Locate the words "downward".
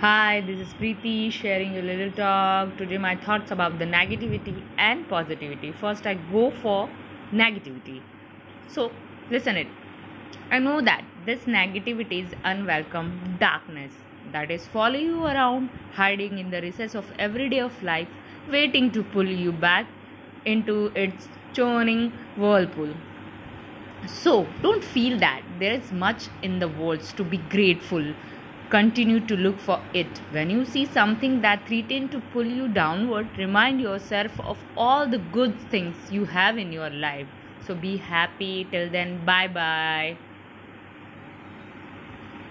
32.68-33.28